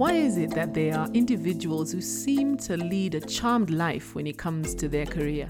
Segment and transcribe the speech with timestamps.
[0.00, 4.26] Why is it that there are individuals who seem to lead a charmed life when
[4.26, 5.46] it comes to their career?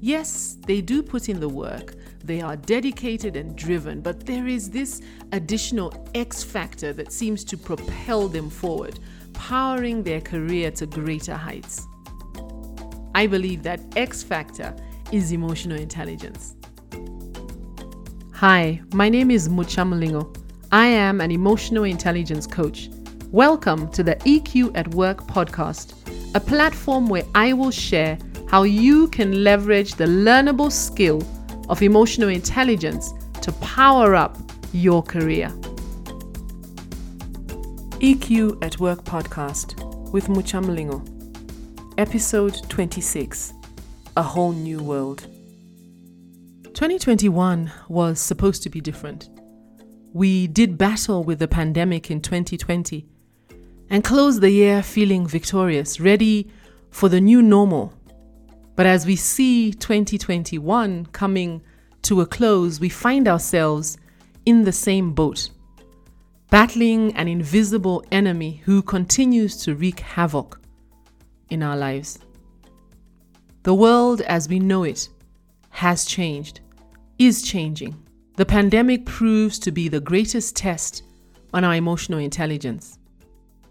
[0.00, 4.70] Yes, they do put in the work, they are dedicated and driven, but there is
[4.70, 5.02] this
[5.32, 8.98] additional X factor that seems to propel them forward,
[9.34, 11.86] powering their career to greater heights.
[13.14, 14.74] I believe that X factor
[15.12, 16.54] is emotional intelligence.
[18.32, 20.34] Hi, my name is Muchamalingo.
[20.72, 22.88] I am an emotional intelligence coach.
[23.32, 25.94] Welcome to the EQ at Work podcast,
[26.34, 31.22] a platform where I will share how you can leverage the learnable skill
[31.68, 34.36] of emotional intelligence to power up
[34.72, 35.46] your career.
[38.00, 39.78] EQ at Work podcast
[40.10, 41.00] with Muchamlingo,
[41.98, 43.52] episode 26
[44.16, 45.28] A Whole New World.
[46.64, 49.28] 2021 was supposed to be different.
[50.12, 53.06] We did battle with the pandemic in 2020
[53.90, 56.48] and close the year feeling victorious, ready
[56.90, 57.92] for the new normal.
[58.76, 61.60] But as we see 2021 coming
[62.02, 63.98] to a close, we find ourselves
[64.46, 65.50] in the same boat,
[66.50, 70.60] battling an invisible enemy who continues to wreak havoc
[71.50, 72.20] in our lives.
[73.64, 75.08] The world as we know it
[75.70, 76.60] has changed,
[77.18, 77.94] is changing.
[78.36, 81.02] The pandemic proves to be the greatest test
[81.52, 82.99] on our emotional intelligence.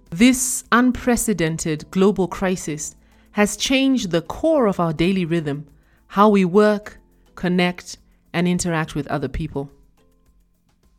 [0.09, 2.95] This unprecedented global crisis
[3.33, 5.67] has changed the core of our daily rhythm,
[6.07, 6.99] how we work,
[7.35, 7.97] connect,
[8.33, 9.71] and interact with other people.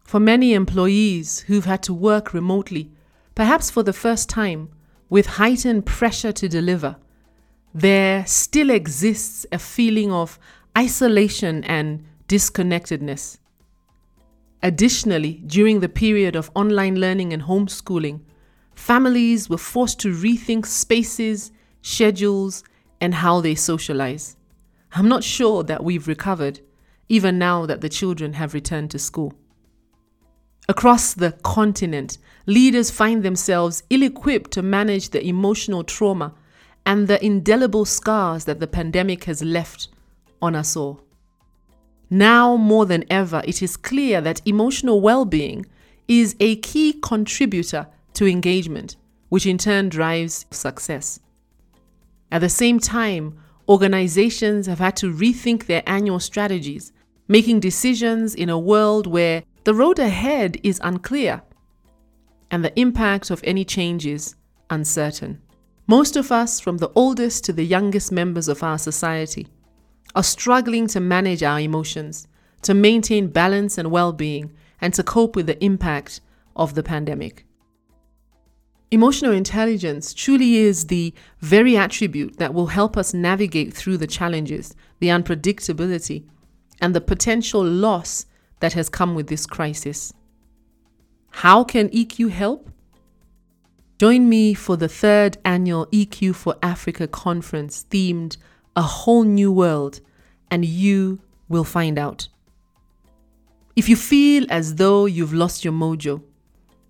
[0.04, 2.90] For many employees who've had to work remotely,
[3.34, 4.68] perhaps for the first time,
[5.08, 6.96] with heightened pressure to deliver,
[7.74, 10.38] there still exists a feeling of
[10.78, 13.38] isolation and disconnectedness.
[14.62, 18.20] Additionally, during the period of online learning and homeschooling,
[18.80, 22.64] families were forced to rethink spaces, schedules,
[23.00, 24.36] and how they socialize.
[24.92, 26.60] I'm not sure that we've recovered,
[27.08, 29.34] even now that the children have returned to school.
[30.68, 32.16] Across the continent,
[32.46, 36.32] leaders find themselves ill equipped to manage the emotional trauma
[36.86, 39.88] and the indelible scars that the pandemic has left
[40.40, 41.02] on us all.
[42.08, 45.66] Now more than ever, it is clear that emotional well being
[46.08, 47.86] is a key contributor
[48.20, 48.96] to engagement,
[49.30, 51.20] which in turn drives success.
[52.30, 56.92] At the same time, organizations have had to rethink their annual strategies,
[57.28, 61.40] making decisions in a world where the road ahead is unclear
[62.50, 64.36] and the impact of any changes
[64.68, 65.40] uncertain.
[65.86, 69.46] Most of us, from the oldest to the youngest members of our society,
[70.14, 72.28] are struggling to manage our emotions,
[72.60, 76.20] to maintain balance and well being, and to cope with the impact
[76.54, 77.46] of the pandemic.
[78.92, 84.74] Emotional intelligence truly is the very attribute that will help us navigate through the challenges,
[84.98, 86.24] the unpredictability,
[86.80, 88.26] and the potential loss
[88.58, 90.12] that has come with this crisis.
[91.30, 92.68] How can EQ help?
[93.98, 98.38] Join me for the third annual EQ for Africa conference themed
[98.74, 100.00] a whole new world,
[100.50, 102.28] and you will find out.
[103.76, 106.22] If you feel as though you've lost your mojo,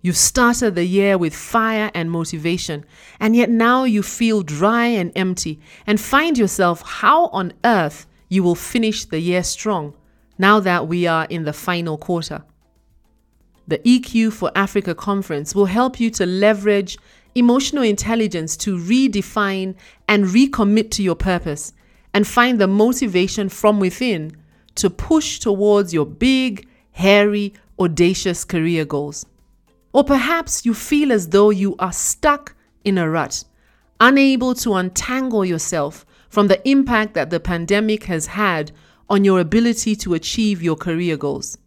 [0.03, 2.85] you've started the year with fire and motivation,
[3.19, 8.43] and yet now you feel dry and empty, and find yourself how on earth you
[8.43, 9.95] will finish the year strong
[10.39, 12.43] now that we are in the final quarter.
[13.69, 16.99] The EQ for Africa conference will help you to leverage
[17.35, 19.75] emotional intelligence to redefine
[20.09, 21.73] and recommit to your purpose
[22.13, 24.37] and find the motivation from within
[24.75, 29.27] to push towards your big, hairy, audacious career goals.
[29.93, 33.45] Or perhaps you feel as though you are stuck in a rut,
[33.99, 38.73] unable to untangle yourself from the impact that the pandemic has had
[39.09, 41.59] on your ability to achieve your career goals.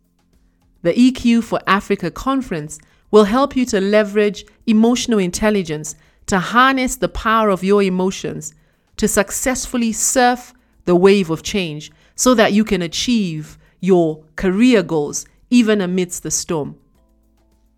[0.84, 2.80] The EQ for Africa conference
[3.12, 5.96] will help you to leverage emotional intelligence
[6.28, 8.54] to harness the power of your emotions
[8.98, 10.54] to successfully surf
[10.86, 16.31] the wave of change so that you can achieve your career goals even amidst the
[16.31, 16.78] storm.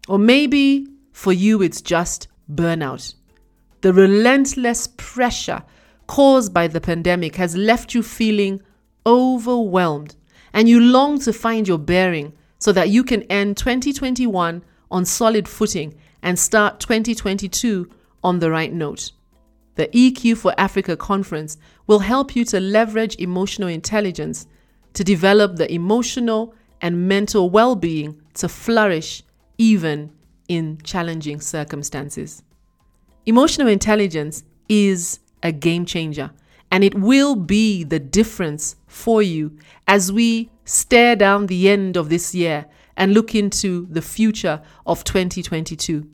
[0.07, 3.15] Or maybe for you, it's just burnout.
[3.81, 5.63] The relentless pressure
[6.07, 8.61] caused by the pandemic has left you feeling
[9.05, 10.15] overwhelmed
[10.53, 15.47] and you long to find your bearing so that you can end 2021 on solid
[15.47, 17.89] footing and start 2022
[18.23, 19.11] on the right note.
[19.75, 24.47] The EQ for Africa conference will help you to leverage emotional intelligence
[24.93, 29.21] to develop the emotional and mental well being to flourish
[29.57, 30.11] even
[30.47, 32.43] in challenging circumstances.
[33.25, 36.31] Emotional intelligence is a game changer
[36.71, 39.57] and it will be the difference for you
[39.87, 42.65] as we stare down the end of this year
[42.97, 46.09] and look into the future of 2022.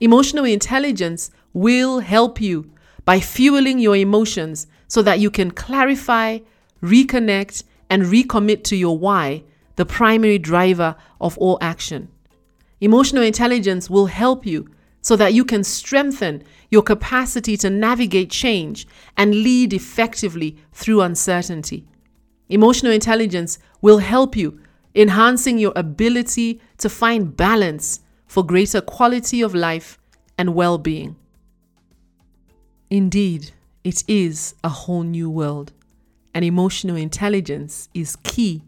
[0.00, 2.70] Emotional intelligence will help you
[3.04, 6.38] by fueling your emotions so that you can clarify,
[6.82, 9.42] reconnect, and recommit to your why,
[9.76, 12.08] the primary driver of all action.
[12.80, 14.68] Emotional intelligence will help you
[15.00, 18.86] so that you can strengthen your capacity to navigate change
[19.16, 21.86] and lead effectively through uncertainty.
[22.48, 24.60] Emotional intelligence will help you
[24.94, 29.98] enhancing your ability to find balance for greater quality of life
[30.36, 31.16] and well being.
[32.90, 33.52] Indeed,
[33.84, 35.72] it is a whole new world,
[36.34, 38.62] and emotional intelligence is key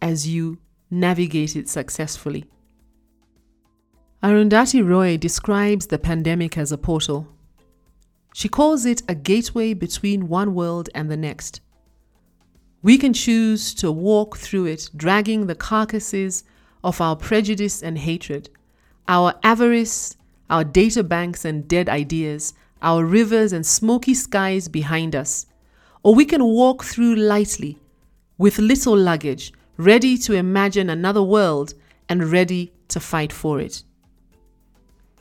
[0.00, 0.58] as you
[0.90, 2.44] navigate it successfully.
[4.22, 7.28] Arundhati Roy describes the pandemic as a portal.
[8.32, 11.60] She calls it a gateway between one world and the next.
[12.82, 16.44] We can choose to walk through it, dragging the carcasses
[16.82, 18.48] of our prejudice and hatred,
[19.06, 20.16] our avarice,
[20.48, 25.44] our data banks and dead ideas, our rivers and smoky skies behind us.
[26.02, 27.78] Or we can walk through lightly,
[28.38, 31.74] with little luggage, ready to imagine another world
[32.08, 33.82] and ready to fight for it.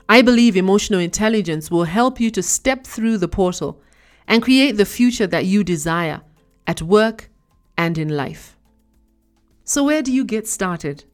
[0.07, 3.81] I believe emotional intelligence will help you to step through the portal
[4.27, 6.21] and create the future that you desire
[6.67, 7.29] at work
[7.77, 8.55] and in life.
[9.63, 11.05] So, where do you get started?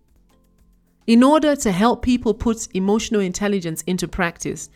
[1.07, 4.69] In order to help people put emotional intelligence into practice,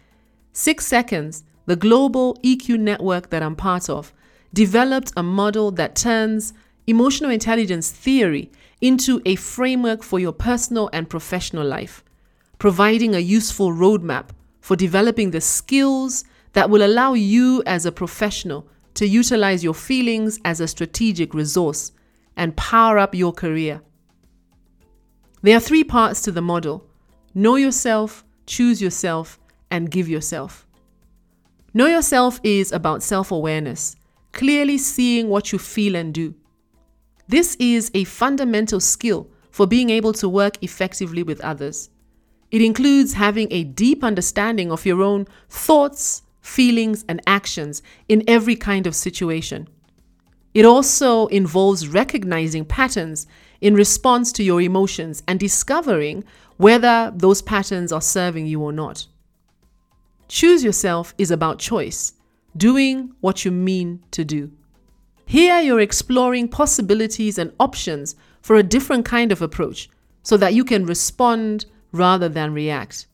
[0.54, 4.14] Six Seconds, the global EQ network that I'm part of,
[4.54, 6.54] developed a model that turns
[6.88, 12.05] emotional intelligence theory into a framework for your personal and professional life,
[12.58, 14.30] providing a useful roadmap
[14.62, 16.24] for developing the skills
[16.54, 21.92] that will allow you as a professional to utilize your feelings as a strategic resource
[22.38, 23.82] and power up your career.
[25.42, 26.88] There are three parts to the model
[27.34, 29.38] know yourself, choose yourself,
[29.70, 30.66] and give yourself.
[31.74, 33.98] Know yourself is about self awareness,
[34.32, 36.34] clearly seeing what you feel and do.
[37.28, 41.90] This is a fundamental skill for being able to work effectively with others.
[42.52, 48.56] It includes having a deep understanding of your own thoughts, feelings, and actions in every
[48.56, 49.68] kind of situation.
[50.54, 53.28] It also involves recognizing patterns
[53.60, 56.24] in response to your emotions and discovering
[56.58, 59.08] whether those patterns are serving you or not.
[60.28, 62.14] Choose yourself is about choice,
[62.56, 64.52] doing what you mean to do.
[65.26, 69.90] Here you're exploring possibilities and options for a different kind of approach
[70.24, 71.66] so that you can respond
[71.96, 73.08] rather than react.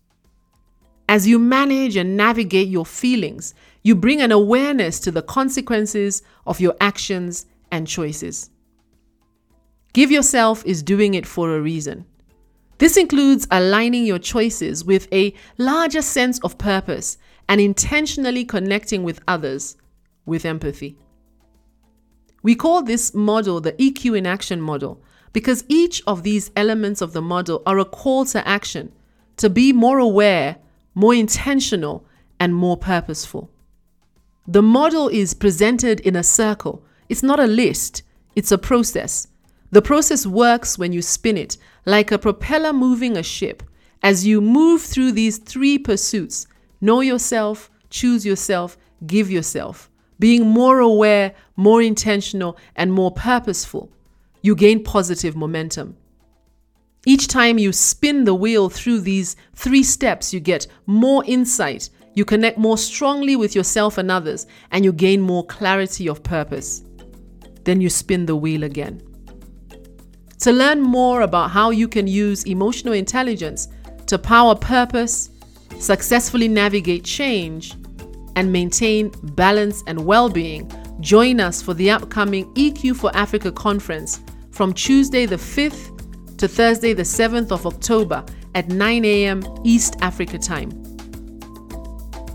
[1.08, 6.60] As you manage and navigate your feelings, you bring an awareness to the consequences of
[6.60, 8.50] your actions and choices.
[9.94, 12.06] Give yourself is doing it for a reason.
[12.78, 17.18] This includes aligning your choices with a larger sense of purpose
[17.48, 19.76] and intentionally connecting with others
[20.26, 20.98] with empathy.
[22.42, 27.14] We call this model the EQ in action model because each of these elements of
[27.14, 28.92] the model are a call to action
[29.38, 30.58] to be more aware
[30.94, 32.06] more intentional,
[32.40, 33.50] and more purposeful.
[34.48, 36.84] The model is presented in a circle.
[37.08, 38.04] It's not a list,
[38.36, 39.28] it's a process.
[39.70, 43.64] The process works when you spin it, like a propeller moving a ship.
[44.04, 46.48] As you move through these three pursuits
[46.84, 53.92] know yourself, choose yourself, give yourself being more aware, more intentional, and more purposeful,
[54.42, 55.96] you gain positive momentum.
[57.06, 62.26] Each time you spin the wheel through these three steps, you get more insight, you
[62.26, 66.84] connect more strongly with yourself and others, and you gain more clarity of purpose.
[67.64, 69.02] Then you spin the wheel again.
[70.40, 73.68] To learn more about how you can use emotional intelligence
[74.08, 75.32] to power purpose,
[75.80, 77.76] successfully navigate change,
[78.36, 84.22] and maintain balance and well being, join us for the upcoming EQ for Africa conference
[84.52, 88.24] from Tuesday the 5th to Thursday, the 7th of October
[88.56, 89.44] at 9 a.m.
[89.64, 90.72] East Africa time.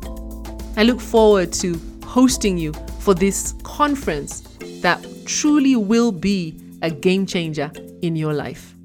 [0.75, 4.41] I look forward to hosting you for this conference
[4.81, 7.71] that truly will be a game changer
[8.01, 8.75] in your life.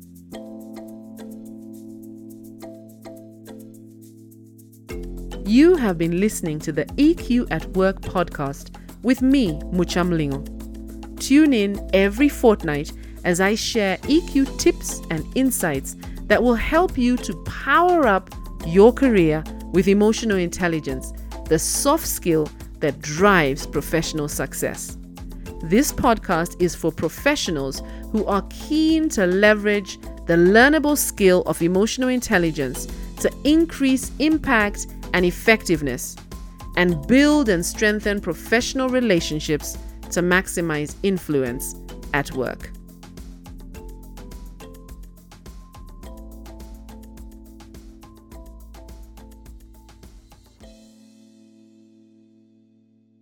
[5.44, 10.44] You have been listening to the EQ at Work podcast with me, Muchamlingo.
[11.18, 12.92] Tune in every fortnight
[13.24, 18.30] as I share EQ tips and insights that will help you to power up
[18.66, 21.12] your career with emotional intelligence,
[21.46, 22.48] the soft skill
[22.80, 24.97] that drives professional success.
[25.62, 32.08] This podcast is for professionals who are keen to leverage the learnable skill of emotional
[32.10, 32.86] intelligence
[33.18, 36.14] to increase impact and effectiveness,
[36.76, 39.76] and build and strengthen professional relationships
[40.10, 41.74] to maximize influence
[42.14, 42.70] at work.